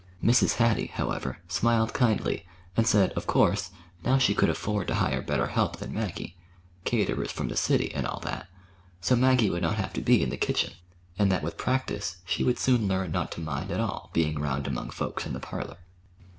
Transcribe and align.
Mrs. 0.23 0.55
Hattie, 0.55 0.87
however, 0.95 1.37
smiled 1.47 1.93
kindly, 1.93 2.43
and 2.75 2.87
said, 2.87 3.11
of 3.11 3.27
course, 3.27 3.69
now 4.03 4.17
she 4.17 4.33
could 4.33 4.49
afford 4.49 4.87
to 4.87 4.95
hire 4.95 5.21
better 5.21 5.45
help 5.45 5.77
than 5.77 5.93
Maggie 5.93 6.35
(caterers 6.85 7.31
from 7.31 7.49
the 7.49 7.55
city 7.55 7.93
and 7.93 8.07
all 8.07 8.19
that), 8.21 8.47
so 8.99 9.15
Maggie 9.15 9.51
would 9.51 9.61
not 9.61 9.75
have 9.75 9.93
to 9.93 10.01
be 10.01 10.23
in 10.23 10.31
the 10.31 10.37
kitchen, 10.37 10.73
and 11.19 11.31
that 11.31 11.43
with 11.43 11.55
practice 11.55 12.17
she 12.25 12.43
would 12.43 12.57
soon 12.57 12.87
learn 12.87 13.11
not 13.11 13.31
to 13.33 13.41
mind 13.41 13.69
at 13.69 13.79
all 13.79 14.09
being 14.11 14.39
'round 14.39 14.65
among 14.65 14.89
folks 14.89 15.27
in 15.27 15.33
the 15.33 15.39
parlor. 15.39 15.77